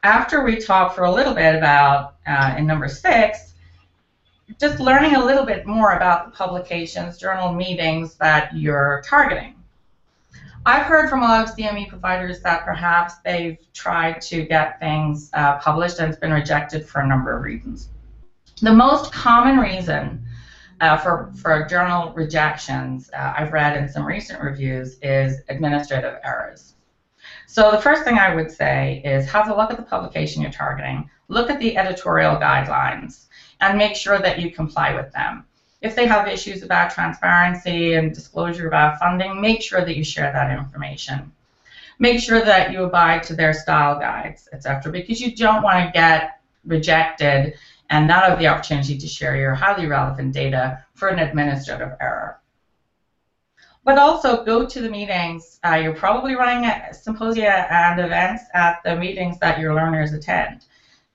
After 0.02 0.42
we 0.42 0.56
talk 0.56 0.92
for 0.92 1.04
a 1.04 1.10
little 1.12 1.34
bit 1.34 1.54
about 1.54 2.16
uh, 2.26 2.56
in 2.58 2.66
number 2.66 2.88
six, 2.88 3.54
just 4.58 4.80
learning 4.80 5.14
a 5.14 5.24
little 5.24 5.46
bit 5.46 5.64
more 5.64 5.92
about 5.92 6.24
the 6.24 6.36
publications, 6.36 7.16
journal 7.16 7.52
meetings 7.52 8.16
that 8.16 8.52
you're 8.56 9.00
targeting. 9.06 9.54
I've 10.66 10.86
heard 10.86 11.08
from 11.08 11.22
a 11.22 11.26
lot 11.26 11.48
of 11.48 11.54
CME 11.54 11.88
providers 11.88 12.40
that 12.40 12.64
perhaps 12.64 13.18
they've 13.24 13.56
tried 13.72 14.20
to 14.22 14.44
get 14.46 14.80
things 14.80 15.30
uh, 15.32 15.58
published 15.58 16.00
and 16.00 16.10
it's 16.10 16.18
been 16.18 16.32
rejected 16.32 16.84
for 16.84 17.02
a 17.02 17.06
number 17.06 17.36
of 17.36 17.44
reasons. 17.44 17.88
The 18.60 18.72
most 18.72 19.12
common 19.12 19.58
reason 19.58 20.24
uh, 20.82 20.96
for, 20.96 21.32
for 21.36 21.64
journal 21.66 22.12
rejections, 22.12 23.08
uh, 23.14 23.34
I've 23.38 23.52
read 23.52 23.76
in 23.76 23.88
some 23.88 24.04
recent 24.04 24.42
reviews, 24.42 24.98
is 25.00 25.40
administrative 25.48 26.18
errors. 26.24 26.74
So 27.46 27.70
the 27.70 27.80
first 27.80 28.02
thing 28.02 28.18
I 28.18 28.34
would 28.34 28.50
say 28.50 29.00
is 29.04 29.30
have 29.30 29.48
a 29.48 29.54
look 29.54 29.70
at 29.70 29.76
the 29.76 29.84
publication 29.84 30.42
you're 30.42 30.50
targeting, 30.50 31.08
look 31.28 31.50
at 31.50 31.60
the 31.60 31.76
editorial 31.76 32.34
guidelines, 32.34 33.26
and 33.60 33.78
make 33.78 33.94
sure 33.94 34.18
that 34.18 34.40
you 34.40 34.50
comply 34.50 34.92
with 34.92 35.12
them. 35.12 35.44
If 35.82 35.94
they 35.94 36.06
have 36.06 36.26
issues 36.26 36.64
about 36.64 36.90
transparency 36.90 37.94
and 37.94 38.12
disclosure 38.12 38.66
about 38.66 38.98
funding, 38.98 39.40
make 39.40 39.62
sure 39.62 39.84
that 39.84 39.96
you 39.96 40.02
share 40.02 40.32
that 40.32 40.50
information. 40.50 41.30
Make 42.00 42.18
sure 42.18 42.44
that 42.44 42.72
you 42.72 42.82
abide 42.82 43.22
to 43.24 43.36
their 43.36 43.52
style 43.52 44.00
guides, 44.00 44.48
etc., 44.52 44.90
because 44.90 45.20
you 45.20 45.36
don't 45.36 45.62
want 45.62 45.86
to 45.86 45.92
get 45.92 46.40
rejected 46.64 47.54
and 47.92 48.08
not 48.08 48.24
have 48.24 48.38
the 48.38 48.46
opportunity 48.46 48.96
to 48.96 49.06
share 49.06 49.36
your 49.36 49.54
highly 49.54 49.86
relevant 49.86 50.32
data 50.32 50.82
for 50.94 51.08
an 51.08 51.18
administrative 51.18 51.92
error. 52.00 52.38
But 53.84 53.98
also 53.98 54.44
go 54.44 54.66
to 54.66 54.80
the 54.80 54.88
meetings. 54.88 55.60
Uh, 55.62 55.74
you're 55.74 55.94
probably 55.94 56.34
running 56.34 56.70
symposia 56.94 57.66
and 57.70 58.00
events 58.00 58.44
at 58.54 58.82
the 58.82 58.96
meetings 58.96 59.38
that 59.40 59.58
your 59.58 59.74
learners 59.74 60.14
attend. 60.14 60.64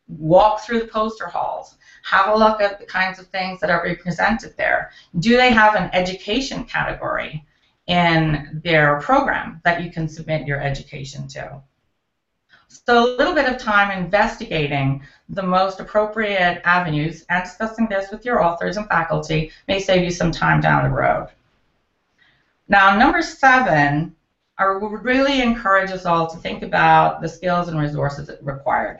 Walk 0.07 0.61
through 0.61 0.81
the 0.81 0.87
poster 0.87 1.27
halls. 1.27 1.77
Have 2.03 2.27
a 2.27 2.37
look 2.37 2.61
at 2.61 2.77
the 2.77 2.85
kinds 2.85 3.17
of 3.17 3.25
things 3.27 3.59
that 3.59 3.71
are 3.71 3.83
represented 3.83 4.55
there. 4.55 4.91
Do 5.17 5.35
they 5.35 5.51
have 5.51 5.73
an 5.75 5.89
education 5.93 6.63
category 6.63 7.43
in 7.87 8.61
their 8.63 8.99
program 8.99 9.61
that 9.63 9.81
you 9.81 9.91
can 9.91 10.07
submit 10.07 10.45
your 10.45 10.61
education 10.61 11.27
to? 11.29 11.59
So 12.85 13.15
a 13.15 13.17
little 13.17 13.33
bit 13.33 13.45
of 13.45 13.57
time 13.57 13.91
investigating 13.91 15.01
the 15.29 15.43
most 15.43 15.79
appropriate 15.79 16.61
avenues 16.63 17.25
and 17.29 17.43
discussing 17.43 17.89
this 17.89 18.11
with 18.11 18.23
your 18.23 18.41
authors 18.41 18.77
and 18.77 18.87
faculty 18.87 19.51
may 19.67 19.79
save 19.79 20.03
you 20.03 20.11
some 20.11 20.31
time 20.31 20.61
down 20.61 20.83
the 20.83 20.89
road. 20.89 21.29
Now, 22.69 22.95
number 22.97 23.21
seven, 23.21 24.13
I 24.57 24.69
would 24.71 25.03
really 25.03 25.41
encourage 25.41 25.91
us 25.91 26.05
all 26.05 26.29
to 26.29 26.37
think 26.37 26.63
about 26.63 27.21
the 27.21 27.27
skills 27.27 27.67
and 27.67 27.79
resources 27.79 28.29
required. 28.41 28.99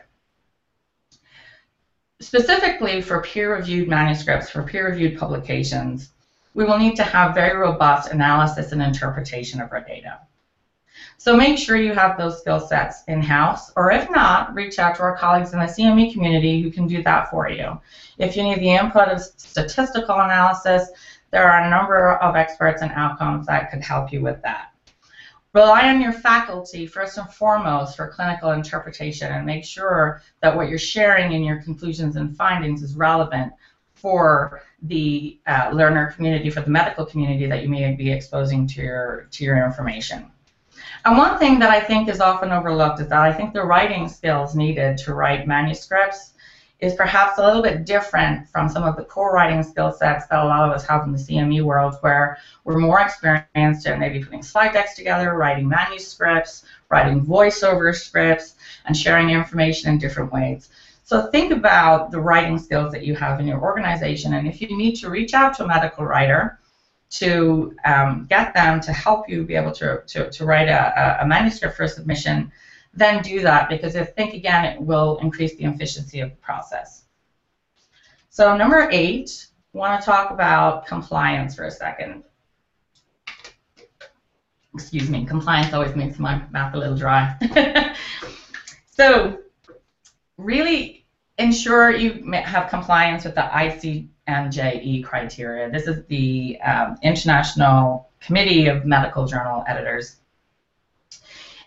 Specifically 2.20 3.00
for 3.00 3.22
peer-reviewed 3.22 3.88
manuscripts, 3.88 4.50
for 4.50 4.62
peer-reviewed 4.62 5.18
publications, 5.18 6.10
we 6.54 6.64
will 6.64 6.78
need 6.78 6.96
to 6.96 7.04
have 7.04 7.34
very 7.34 7.56
robust 7.56 8.10
analysis 8.10 8.72
and 8.72 8.82
interpretation 8.82 9.60
of 9.60 9.70
our 9.72 9.80
data. 9.80 10.18
So 11.16 11.36
make 11.36 11.58
sure 11.58 11.76
you 11.76 11.94
have 11.94 12.16
those 12.16 12.40
skill 12.40 12.60
sets 12.60 13.02
in-house, 13.08 13.72
or 13.76 13.90
if 13.90 14.10
not, 14.10 14.54
reach 14.54 14.78
out 14.78 14.94
to 14.96 15.02
our 15.02 15.16
colleagues 15.16 15.52
in 15.52 15.58
the 15.58 15.66
CME 15.66 16.12
community 16.12 16.62
who 16.62 16.70
can 16.70 16.86
do 16.86 17.02
that 17.02 17.30
for 17.30 17.50
you. 17.50 17.80
If 18.18 18.36
you 18.36 18.42
need 18.42 18.60
the 18.60 18.70
input 18.70 19.08
of 19.08 19.20
statistical 19.20 20.14
analysis, 20.14 20.88
there 21.30 21.50
are 21.50 21.62
a 21.62 21.70
number 21.70 22.14
of 22.16 22.36
experts 22.36 22.82
and 22.82 22.92
outcomes 22.92 23.46
that 23.46 23.70
could 23.70 23.82
help 23.82 24.12
you 24.12 24.22
with 24.22 24.40
that. 24.42 24.72
Rely 25.54 25.88
on 25.88 26.00
your 26.00 26.12
faculty 26.12 26.86
first 26.86 27.16
and 27.18 27.28
foremost 27.32 27.96
for 27.96 28.08
clinical 28.08 28.50
interpretation 28.50 29.32
and 29.32 29.46
make 29.46 29.64
sure 29.64 30.22
that 30.40 30.54
what 30.54 30.68
you're 30.68 30.78
sharing 30.78 31.32
in 31.32 31.42
your 31.42 31.62
conclusions 31.62 32.16
and 32.16 32.36
findings 32.36 32.82
is 32.82 32.94
relevant 32.94 33.52
for 33.94 34.62
the 34.82 35.38
uh, 35.46 35.70
learner 35.72 36.12
community, 36.12 36.50
for 36.50 36.60
the 36.60 36.70
medical 36.70 37.04
community 37.04 37.46
that 37.46 37.62
you 37.62 37.68
may 37.68 37.94
be 37.94 38.10
exposing 38.12 38.66
to 38.68 38.82
your, 38.82 39.26
to 39.30 39.42
your 39.42 39.64
information. 39.64 40.30
And 41.04 41.16
one 41.16 41.38
thing 41.38 41.58
that 41.60 41.70
I 41.70 41.80
think 41.80 42.08
is 42.08 42.20
often 42.20 42.52
overlooked 42.52 43.00
is 43.00 43.08
that 43.08 43.20
I 43.20 43.32
think 43.32 43.52
the 43.52 43.62
writing 43.62 44.08
skills 44.08 44.54
needed 44.54 44.98
to 44.98 45.14
write 45.14 45.46
manuscripts 45.46 46.34
is 46.80 46.94
perhaps 46.94 47.38
a 47.38 47.44
little 47.44 47.62
bit 47.62 47.84
different 47.84 48.48
from 48.48 48.68
some 48.68 48.84
of 48.84 48.96
the 48.96 49.02
core 49.02 49.32
writing 49.32 49.62
skill 49.62 49.90
sets 49.90 50.26
that 50.26 50.38
a 50.38 50.44
lot 50.44 50.68
of 50.68 50.72
us 50.72 50.86
have 50.86 51.04
in 51.04 51.12
the 51.12 51.18
CME 51.18 51.62
world, 51.62 51.96
where 52.02 52.38
we're 52.64 52.78
more 52.78 53.00
experienced 53.00 53.86
at 53.86 53.98
maybe 53.98 54.22
putting 54.22 54.42
slide 54.42 54.72
decks 54.72 54.94
together, 54.94 55.34
writing 55.34 55.68
manuscripts, 55.68 56.64
writing 56.88 57.24
voiceover 57.24 57.94
scripts, 57.94 58.54
and 58.86 58.96
sharing 58.96 59.30
information 59.30 59.90
in 59.90 59.98
different 59.98 60.32
ways. 60.32 60.68
So 61.02 61.26
think 61.26 61.52
about 61.52 62.10
the 62.10 62.20
writing 62.20 62.58
skills 62.58 62.92
that 62.92 63.04
you 63.04 63.14
have 63.16 63.40
in 63.40 63.46
your 63.48 63.60
organization, 63.60 64.34
and 64.34 64.46
if 64.46 64.60
you 64.60 64.76
need 64.76 64.94
to 64.96 65.10
reach 65.10 65.34
out 65.34 65.54
to 65.54 65.64
a 65.64 65.66
medical 65.66 66.04
writer, 66.04 66.58
to 67.10 67.74
um, 67.84 68.26
get 68.28 68.52
them 68.54 68.80
to 68.80 68.92
help 68.92 69.28
you 69.28 69.44
be 69.44 69.54
able 69.54 69.72
to, 69.72 70.02
to, 70.06 70.30
to 70.30 70.44
write 70.44 70.68
a, 70.68 71.22
a 71.22 71.26
manuscript 71.26 71.76
for 71.76 71.84
a 71.84 71.88
submission, 71.88 72.52
then 72.92 73.22
do 73.22 73.40
that 73.40 73.68
because 73.68 73.96
I 73.96 74.04
think, 74.04 74.34
again, 74.34 74.64
it 74.64 74.80
will 74.80 75.18
increase 75.18 75.56
the 75.56 75.64
efficiency 75.64 76.20
of 76.20 76.30
the 76.30 76.36
process. 76.36 77.04
So 78.30 78.56
number 78.56 78.88
eight, 78.92 79.48
want 79.72 80.00
to 80.00 80.04
talk 80.04 80.30
about 80.30 80.86
compliance 80.86 81.54
for 81.54 81.64
a 81.64 81.70
second. 81.70 82.24
Excuse 84.74 85.08
me, 85.08 85.24
compliance 85.24 85.72
always 85.72 85.96
makes 85.96 86.18
my 86.18 86.42
mouth 86.50 86.74
a 86.74 86.78
little 86.78 86.96
dry. 86.96 87.34
so 88.86 89.38
really 90.36 91.06
ensure 91.38 91.90
you 91.90 92.30
have 92.32 92.68
compliance 92.68 93.24
with 93.24 93.34
the 93.34 93.44
IC 93.44 94.06
MJE 94.28 95.04
criteria. 95.04 95.70
This 95.70 95.86
is 95.86 96.04
the 96.06 96.60
um, 96.60 96.98
International 97.02 98.08
Committee 98.20 98.66
of 98.66 98.84
Medical 98.84 99.26
Journal 99.26 99.64
Editors. 99.66 100.16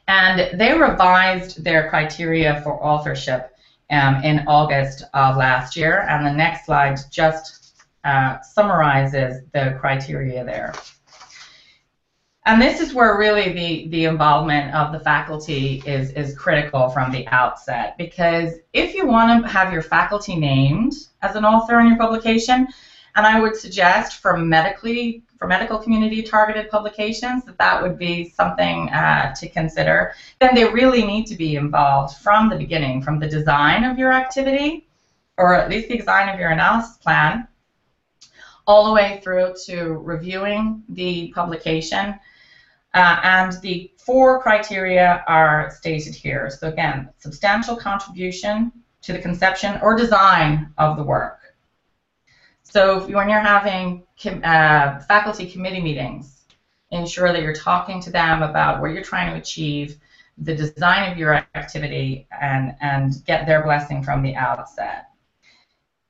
And 0.07 0.59
they 0.59 0.73
revised 0.73 1.63
their 1.63 1.89
criteria 1.89 2.61
for 2.61 2.83
authorship 2.83 3.55
um, 3.89 4.23
in 4.23 4.45
August 4.47 5.03
of 5.13 5.37
last 5.37 5.75
year. 5.75 6.05
And 6.09 6.25
the 6.25 6.33
next 6.33 6.65
slide 6.65 6.99
just 7.11 7.61
uh, 8.03 8.41
summarizes 8.41 9.43
the 9.53 9.77
criteria 9.79 10.43
there. 10.43 10.73
And 12.45 12.59
this 12.59 12.81
is 12.81 12.93
where 12.93 13.19
really 13.19 13.53
the, 13.53 13.87
the 13.89 14.05
involvement 14.05 14.73
of 14.73 14.91
the 14.91 14.99
faculty 14.99 15.83
is, 15.85 16.09
is 16.11 16.35
critical 16.35 16.89
from 16.89 17.11
the 17.11 17.27
outset 17.27 17.95
because 17.99 18.55
if 18.73 18.95
you 18.95 19.05
want 19.05 19.43
to 19.43 19.49
have 19.49 19.71
your 19.71 19.83
faculty 19.83 20.35
named 20.35 20.93
as 21.21 21.35
an 21.35 21.45
author 21.45 21.79
in 21.79 21.87
your 21.87 21.97
publication, 21.97 22.67
and 23.15 23.27
I 23.27 23.39
would 23.39 23.55
suggest 23.55 24.21
for 24.21 24.37
medically 24.37 25.23
for 25.37 25.47
medical 25.47 25.77
community 25.77 26.23
targeted 26.23 26.69
publications 26.69 27.43
that 27.45 27.57
that 27.59 27.81
would 27.81 27.97
be 27.97 28.29
something 28.29 28.89
uh, 28.89 29.35
to 29.35 29.49
consider. 29.49 30.13
Then 30.39 30.55
they 30.55 30.65
really 30.65 31.03
need 31.03 31.25
to 31.27 31.35
be 31.35 31.55
involved 31.55 32.17
from 32.17 32.49
the 32.49 32.57
beginning, 32.57 33.01
from 33.01 33.19
the 33.19 33.27
design 33.27 33.83
of 33.83 33.99
your 33.99 34.11
activity, 34.11 34.87
or 35.37 35.53
at 35.53 35.69
least 35.69 35.89
the 35.89 35.97
design 35.97 36.29
of 36.29 36.39
your 36.39 36.49
analysis 36.49 36.97
plan, 36.97 37.47
all 38.65 38.85
the 38.85 38.93
way 38.93 39.19
through 39.23 39.55
to 39.65 39.93
reviewing 40.03 40.83
the 40.89 41.31
publication 41.35 42.19
uh, 42.93 43.19
and 43.23 43.53
the 43.61 43.91
four 43.97 44.41
criteria 44.41 45.23
are 45.27 45.71
stated 45.75 46.13
here. 46.13 46.49
So 46.49 46.67
again, 46.67 47.09
substantial 47.17 47.75
contribution 47.75 48.71
to 49.03 49.13
the 49.13 49.19
conception 49.19 49.79
or 49.81 49.95
design 49.95 50.73
of 50.77 50.97
the 50.97 51.03
work. 51.03 51.39
So 52.63 53.05
when 53.07 53.29
you're 53.29 53.39
having 53.39 54.03
uh, 54.25 54.99
faculty 54.99 55.49
committee 55.49 55.81
meetings, 55.81 56.41
ensure 56.91 57.31
that 57.31 57.41
you're 57.41 57.55
talking 57.55 58.01
to 58.01 58.11
them 58.11 58.43
about 58.43 58.81
what 58.81 58.91
you're 58.91 59.03
trying 59.03 59.31
to 59.31 59.39
achieve, 59.39 59.97
the 60.37 60.55
design 60.55 61.11
of 61.11 61.17
your 61.17 61.45
activity, 61.55 62.27
and, 62.39 62.75
and 62.81 63.25
get 63.25 63.45
their 63.45 63.63
blessing 63.63 64.03
from 64.03 64.21
the 64.21 64.35
outset. 64.35 65.09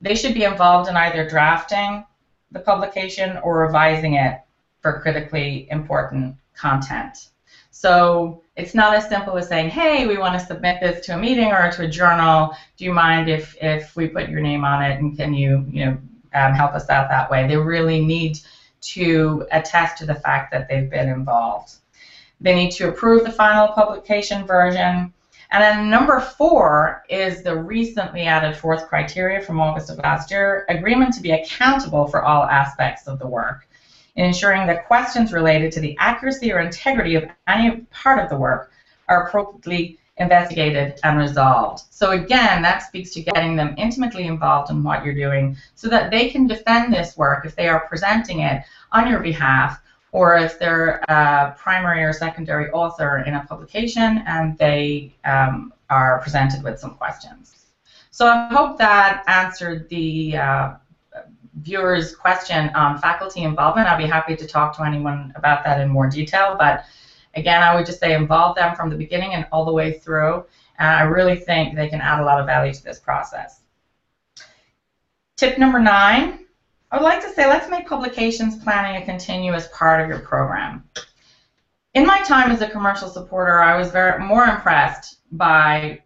They 0.01 0.15
should 0.15 0.33
be 0.33 0.43
involved 0.43 0.89
in 0.89 0.95
either 0.95 1.29
drafting 1.29 2.05
the 2.51 2.59
publication 2.59 3.38
or 3.38 3.59
revising 3.59 4.15
it 4.15 4.41
for 4.81 5.00
critically 5.00 5.69
important 5.69 6.35
content. 6.53 7.29
So 7.72 8.43
it's 8.55 8.75
not 8.75 8.93
as 8.93 9.08
simple 9.08 9.38
as 9.38 9.48
saying, 9.48 9.70
hey, 9.70 10.05
we 10.05 10.17
want 10.17 10.39
to 10.39 10.46
submit 10.46 10.79
this 10.81 11.03
to 11.05 11.15
a 11.15 11.17
meeting 11.17 11.51
or 11.51 11.72
to 11.72 11.84
a 11.84 11.88
journal. 11.88 12.53
Do 12.77 12.86
you 12.86 12.93
mind 12.93 13.29
if, 13.29 13.55
if 13.62 13.96
we 13.96 14.08
put 14.08 14.29
your 14.29 14.41
name 14.41 14.63
on 14.63 14.84
it 14.84 15.00
and 15.00 15.17
can 15.17 15.34
you, 15.34 15.65
you 15.67 15.86
know, 15.86 15.98
um, 16.34 16.53
help 16.53 16.74
us 16.74 16.89
out 16.89 17.10
that 17.10 17.31
way? 17.31 17.48
They 17.48 17.58
really 17.58 18.05
need 18.05 18.39
to 18.81 19.46
attest 19.51 19.98
to 19.98 20.05
the 20.05 20.15
fact 20.15 20.51
that 20.51 20.67
they've 20.67 20.89
been 20.89 21.10
involved. 21.10 21.75
They 22.39 22.53
need 22.53 22.72
to 22.74 22.89
approve 22.89 23.24
the 23.24 23.31
final 23.31 23.70
publication 23.70 24.46
version. 24.46 25.13
And 25.51 25.63
then 25.63 25.89
number 25.89 26.20
four 26.20 27.03
is 27.10 27.41
the 27.41 27.55
recently 27.55 28.24
added 28.24 28.55
fourth 28.55 28.88
criteria 28.88 29.41
from 29.41 29.60
August 29.60 29.89
of 29.89 29.98
last 29.98 30.29
year, 30.29 30.65
agreement 30.70 31.13
to 31.15 31.22
be 31.22 31.31
accountable 31.31 32.08
for 32.08 32.24
all 32.24 32.43
aspects 32.43 33.08
of 33.08 33.20
the 33.20 33.27
work 33.27 33.67
in 34.15 34.25
ensuring 34.25 34.68
that 34.68 34.88
questions 34.88 35.34
related 35.34 35.72
to 35.74 35.80
the 35.80 35.96
accuracy 36.00 36.51
or 36.51 36.60
integrity 36.60 37.15
of 37.15 37.25
any 37.48 37.77
part 37.91 38.20
of 38.20 38.30
the 38.30 38.38
work 38.38 38.72
are 39.08 39.27
appropriately 39.27 39.98
investigated 40.18 41.00
and 41.03 41.18
resolved. 41.18 41.84
So 41.89 42.12
again, 42.12 42.62
that 42.62 42.84
speaks 42.84 43.12
to 43.12 43.22
getting 43.22 43.56
them 43.56 43.74
intimately 43.77 44.27
involved 44.27 44.70
in 44.70 44.84
what 44.84 45.03
you're 45.03 45.15
doing 45.15 45.58
so 45.75 45.88
that 45.89 46.12
they 46.12 46.30
can 46.30 46.48
defend 46.48 46.94
this 46.94 47.18
work 47.18 47.46
if 47.46 47.56
they 47.56 47.68
are 47.68 47.88
presenting 47.88 48.41
it 48.41 48.63
on 48.91 49.10
your 49.10 49.20
behalf 49.20 49.82
or 50.12 50.36
if 50.36 50.60
they're 50.60 51.01
a 51.08 51.56
primary 51.58 52.03
or 52.03 52.13
secondary 52.13 52.70
author 52.72 53.20
in 53.25 53.34
a 53.34 53.46
publication 53.46 54.24
and 54.27 54.58
they 54.58 55.13
um, 55.25 55.74
are 55.89 56.20
presented 56.20 56.63
with 56.63 56.80
some 56.80 56.96
questions. 56.96 57.56
So 58.12 58.27
I 58.27 58.48
hope 58.48 58.77
that 58.77 59.24
answered 59.27 59.88
the 59.89 60.38
uh, 60.38 60.74
viewer's 61.55 62.15
question 62.15 62.70
on 62.75 62.98
faculty 62.98 63.43
involvement, 63.43 63.88
I'll 63.88 63.98
be 63.98 64.05
happy 64.05 64.36
to 64.36 64.48
talk 64.48 64.75
to 64.77 64.84
anyone 64.84 65.34
about 65.36 65.63
that 65.63 65.79
in 65.79 65.89
more 65.89 66.08
detail. 66.08 66.55
But 66.58 66.86
again, 67.36 67.62
I 67.62 67.75
would 67.75 67.86
just 67.86 68.00
say 68.00 68.13
involve 68.13 68.55
them 68.55 68.75
from 68.75 68.89
the 68.89 68.96
beginning 68.96 69.34
and 69.34 69.46
all 69.51 69.65
the 69.65 69.72
way 69.72 70.00
through. 70.00 70.46
And 70.79 70.88
I 70.88 71.01
really 71.03 71.36
think 71.36 71.75
they 71.75 71.88
can 71.88 72.01
add 72.01 72.20
a 72.20 72.25
lot 72.25 72.39
of 72.39 72.46
value 72.46 72.74
to 72.74 72.84
this 72.84 73.00
process. 73.00 73.62
Tip 75.38 75.58
number 75.58 75.79
nine, 75.79 76.46
I 76.91 76.98
would 76.98 77.03
like 77.03 77.22
to 77.22 77.34
say 77.34 77.48
let's 77.48 77.70
make 77.70 77.88
publications 77.88 78.62
planning 78.63 79.01
a 79.01 79.05
continuous 79.05 79.67
part 79.74 80.01
of 80.01 80.08
your 80.08 80.20
program. 80.20 80.84
In 81.93 82.05
my 82.05 82.22
time 82.22 82.51
as 82.51 82.62
a 82.62 82.70
commercial 82.70 83.10
supporter, 83.10 83.62
I 83.62 83.77
was 83.77 83.91
very 83.91 84.24
more 84.24 84.46
impressed 84.46 85.17
by 85.31 86.01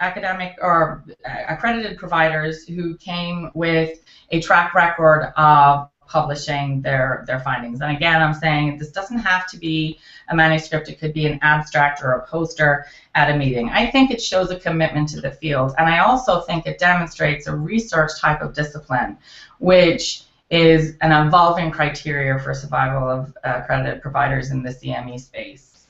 academic 0.00 0.56
or 0.60 1.04
accredited 1.24 1.98
providers 1.98 2.66
who 2.66 2.96
came 2.96 3.50
with 3.54 4.02
a 4.30 4.40
track 4.40 4.74
record 4.74 5.32
of 5.36 5.90
publishing 6.10 6.82
their, 6.82 7.22
their 7.28 7.38
findings. 7.38 7.80
And 7.80 7.96
again, 7.96 8.20
I'm 8.20 8.34
saying 8.34 8.78
this 8.78 8.90
doesn't 8.90 9.20
have 9.20 9.46
to 9.50 9.56
be 9.56 10.00
a 10.28 10.34
manuscript, 10.34 10.88
it 10.88 10.98
could 10.98 11.12
be 11.12 11.26
an 11.26 11.38
abstract 11.40 12.02
or 12.02 12.12
a 12.12 12.26
poster 12.26 12.86
at 13.14 13.30
a 13.30 13.36
meeting. 13.36 13.68
I 13.68 13.86
think 13.86 14.10
it 14.10 14.20
shows 14.20 14.50
a 14.50 14.58
commitment 14.58 15.08
to 15.10 15.20
the 15.20 15.30
field, 15.30 15.74
and 15.78 15.88
I 15.88 16.00
also 16.00 16.40
think 16.40 16.66
it 16.66 16.80
demonstrates 16.80 17.46
a 17.46 17.54
research 17.54 18.10
type 18.18 18.42
of 18.42 18.54
discipline, 18.54 19.18
which 19.60 20.24
is 20.50 20.96
an 21.00 21.12
evolving 21.26 21.70
criteria 21.70 22.36
for 22.40 22.54
survival 22.54 23.08
of 23.08 23.36
accredited 23.44 24.02
providers 24.02 24.50
in 24.50 24.64
the 24.64 24.70
CME 24.70 25.20
space. 25.20 25.86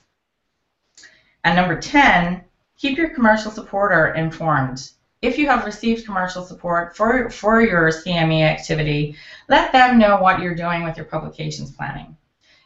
And 1.45 1.57
number 1.57 1.81
10, 1.81 2.45
keep 2.81 2.97
your 2.97 3.11
commercial 3.11 3.51
supporter 3.51 4.15
informed. 4.15 4.91
If 5.21 5.37
you 5.37 5.47
have 5.49 5.67
received 5.67 6.07
commercial 6.07 6.43
support 6.43 6.97
for, 6.97 7.29
for 7.29 7.61
your 7.61 7.91
CME 7.91 8.41
activity, 8.41 9.17
let 9.51 9.71
them 9.71 9.99
know 9.99 10.17
what 10.17 10.41
you're 10.41 10.55
doing 10.55 10.83
with 10.83 10.97
your 10.97 11.05
publications 11.05 11.71
planning. 11.73 12.17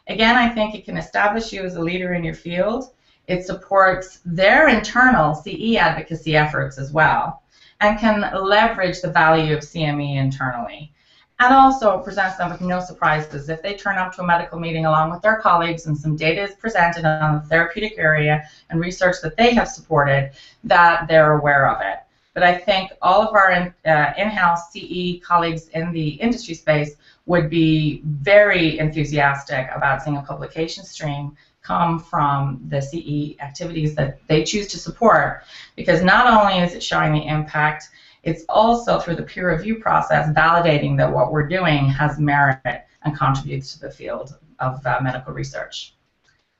Again, 0.07 0.37
I 0.37 0.47
think 0.47 0.73
it 0.73 0.85
can 0.85 0.95
establish 0.95 1.51
you 1.51 1.65
as 1.65 1.75
a 1.75 1.81
leader 1.81 2.13
in 2.13 2.23
your 2.23 2.33
field. 2.33 2.93
It 3.27 3.45
supports 3.45 4.21
their 4.23 4.69
internal 4.69 5.35
CE 5.35 5.75
advocacy 5.75 6.37
efforts 6.37 6.77
as 6.77 6.93
well 6.93 7.41
and 7.81 7.99
can 7.99 8.31
leverage 8.33 9.01
the 9.01 9.11
value 9.11 9.53
of 9.53 9.63
CME 9.63 10.15
internally. 10.15 10.93
And 11.39 11.53
also 11.53 11.99
presents 11.99 12.37
them 12.37 12.49
with 12.49 12.61
no 12.61 12.79
surprises. 12.79 13.49
If 13.49 13.61
they 13.61 13.75
turn 13.75 13.97
up 13.97 14.15
to 14.15 14.21
a 14.21 14.25
medical 14.25 14.57
meeting 14.57 14.85
along 14.85 15.11
with 15.11 15.21
their 15.21 15.35
colleagues 15.35 15.85
and 15.85 15.97
some 15.97 16.15
data 16.15 16.43
is 16.43 16.55
presented 16.55 17.03
on 17.03 17.41
the 17.41 17.47
therapeutic 17.47 17.95
area 17.97 18.47
and 18.69 18.79
research 18.79 19.17
that 19.21 19.35
they 19.35 19.53
have 19.53 19.67
supported, 19.67 20.31
that 20.63 21.07
they're 21.09 21.33
aware 21.33 21.69
of 21.69 21.81
it. 21.81 21.99
But 22.33 22.43
I 22.43 22.57
think 22.57 22.91
all 23.01 23.21
of 23.21 23.33
our 23.33 23.51
in, 23.51 23.73
uh, 23.89 24.13
in-house 24.17 24.71
CE 24.71 25.21
colleagues 25.21 25.67
in 25.69 25.91
the 25.91 26.09
industry 26.09 26.53
space 26.53 26.95
would 27.25 27.49
be 27.49 28.01
very 28.03 28.79
enthusiastic 28.79 29.69
about 29.73 30.03
seeing 30.03 30.17
a 30.17 30.21
publication 30.21 30.83
stream 30.83 31.35
come 31.61 31.99
from 31.99 32.61
the 32.67 32.81
CE 32.81 33.41
activities 33.41 33.95
that 33.95 34.19
they 34.27 34.43
choose 34.43 34.67
to 34.67 34.77
support 34.77 35.43
because 35.75 36.03
not 36.03 36.27
only 36.27 36.59
is 36.59 36.75
it 36.75 36.83
showing 36.83 37.13
the 37.13 37.25
impact, 37.25 37.89
it's 38.25 38.43
also 38.49 38.99
through 38.99 39.15
the 39.15 39.23
peer 39.23 39.55
review 39.55 39.75
process 39.79 40.35
validating 40.35 40.97
that 40.97 41.11
what 41.11 41.31
we're 41.31 41.47
doing 41.47 41.87
has 41.87 42.19
merit 42.19 42.59
and 43.03 43.15
contributes 43.15 43.73
to 43.73 43.79
the 43.79 43.91
field 43.91 44.35
of 44.59 44.85
uh, 44.85 44.99
medical 45.01 45.31
research. 45.31 45.93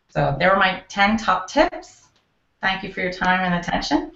So 0.10 0.36
there 0.39 0.51
were 0.51 0.57
my 0.57 0.84
10 0.88 1.17
top 1.17 1.50
tips. 1.50 2.07
Thank 2.62 2.84
you 2.84 2.93
for 2.93 3.01
your 3.01 3.12
time 3.12 3.41
and 3.41 3.55
attention. 3.55 4.12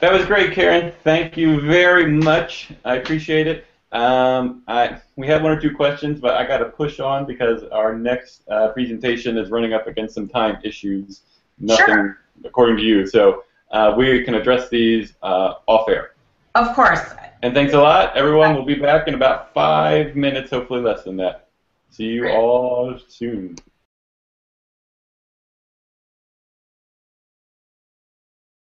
That 0.00 0.12
was 0.12 0.26
great, 0.26 0.52
Karen. 0.52 0.92
Thank 1.04 1.36
you 1.36 1.60
very 1.60 2.06
much. 2.10 2.72
I 2.84 2.96
appreciate 2.96 3.46
it. 3.46 3.66
Um, 3.92 4.64
I, 4.66 5.00
we 5.14 5.28
have 5.28 5.42
one 5.42 5.52
or 5.52 5.60
two 5.60 5.74
questions, 5.74 6.20
but 6.20 6.34
I 6.34 6.44
got 6.44 6.58
to 6.58 6.64
push 6.64 6.98
on 6.98 7.26
because 7.26 7.62
our 7.70 7.96
next 7.96 8.42
uh, 8.48 8.72
presentation 8.72 9.38
is 9.38 9.50
running 9.50 9.72
up 9.72 9.86
against 9.86 10.14
some 10.14 10.28
time 10.28 10.58
issues. 10.64 11.22
Nothing 11.60 11.86
Sure. 11.86 12.18
according 12.44 12.76
to 12.78 12.82
you. 12.82 13.06
So 13.06 13.44
uh, 13.70 13.94
we 13.96 14.24
can 14.24 14.34
address 14.34 14.68
these 14.68 15.14
uh, 15.22 15.54
off 15.68 15.88
air. 15.88 16.13
Of 16.54 16.74
course. 16.74 17.00
And 17.42 17.52
thanks 17.52 17.74
a 17.74 17.80
lot, 17.80 18.16
everyone. 18.16 18.54
We'll 18.54 18.64
be 18.64 18.76
back 18.76 19.08
in 19.08 19.14
about 19.14 19.52
five 19.52 20.14
minutes, 20.14 20.50
hopefully 20.50 20.80
less 20.80 21.02
than 21.02 21.16
that. 21.16 21.48
See 21.90 22.04
you 22.04 22.28
all 22.28 22.98
soon. 23.08 23.56